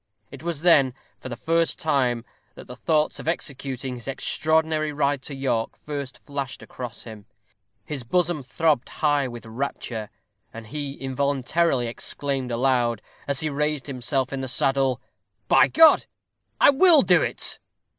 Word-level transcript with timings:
It 0.31 0.41
was 0.41 0.61
then, 0.61 0.95
for 1.19 1.29
the 1.29 1.37
first 1.37 1.77
time, 1.77 2.25
that 2.55 2.65
the 2.65 2.75
thoughts 2.75 3.19
of 3.19 3.27
executing 3.27 3.93
his 3.93 4.07
extraordinary 4.07 4.91
ride 4.91 5.21
to 5.21 5.35
York 5.35 5.77
first 5.77 6.17
flashed 6.25 6.63
across 6.63 7.03
him; 7.03 7.27
his 7.85 8.01
bosom 8.01 8.41
throbbed 8.41 8.89
high 8.89 9.27
with 9.27 9.45
rapture, 9.45 10.09
and 10.51 10.65
he 10.65 10.93
involuntarily 10.99 11.85
exclaimed 11.85 12.49
aloud, 12.49 13.03
as 13.27 13.41
he 13.41 13.49
raised 13.51 13.85
himself 13.85 14.33
in 14.33 14.41
the 14.41 14.47
saddle, 14.47 14.99
"By 15.47 15.67
God! 15.67 16.07
I 16.59 16.71
will 16.71 17.03
do 17.03 17.21
it!" 17.21 17.59